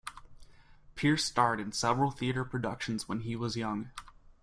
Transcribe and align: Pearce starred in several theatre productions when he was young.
Pearce 0.95 1.25
starred 1.25 1.59
in 1.59 1.71
several 1.71 2.09
theatre 2.09 2.43
productions 2.43 3.07
when 3.07 3.19
he 3.19 3.35
was 3.35 3.55
young. 3.55 3.91